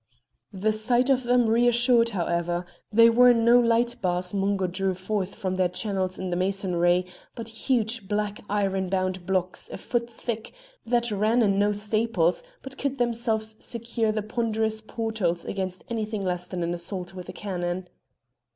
The 0.51 0.71
sight 0.73 1.11
of 1.11 1.25
them 1.25 1.45
reassured, 1.47 2.09
however: 2.09 2.65
they 2.91 3.07
were 3.07 3.35
no 3.35 3.59
light 3.59 3.97
bars 4.01 4.33
Mungo 4.33 4.65
drew 4.65 4.95
forth 4.95 5.35
from 5.35 5.53
their 5.53 5.69
channels 5.69 6.17
in 6.17 6.31
the 6.31 6.35
masonry, 6.35 7.05
but 7.35 7.47
huge 7.69 8.07
black 8.07 8.39
iron 8.49 8.89
bound 8.89 9.27
blocks 9.27 9.69
a 9.69 9.77
foot 9.77 10.09
thick 10.09 10.53
that 10.87 11.11
ran 11.11 11.43
in 11.43 11.59
no 11.59 11.71
staples, 11.71 12.41
but 12.63 12.79
could 12.79 12.97
themselves 12.97 13.55
secure 13.63 14.11
the 14.11 14.23
ponderous 14.23 14.81
portals 14.81 15.45
against 15.45 15.83
anything 15.87 16.23
less 16.25 16.47
than 16.47 16.63
an 16.63 16.73
assault 16.73 17.13
with 17.13 17.31
cannon. 17.35 17.87